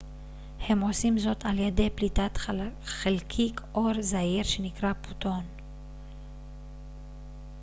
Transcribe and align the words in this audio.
הם 0.59 0.81
עושים 0.81 1.19
זאת 1.19 1.45
על 1.45 1.59
ידי 1.59 1.89
פליטת 1.89 2.37
חלקיק 2.83 3.61
אור 3.75 4.01
זעיר 4.01 4.43
שנקרא 4.43 4.93
פוטון 4.93 5.43